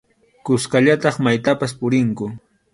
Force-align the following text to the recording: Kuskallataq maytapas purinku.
Kuskallataq 0.45 1.15
maytapas 1.25 1.71
purinku. 1.79 2.25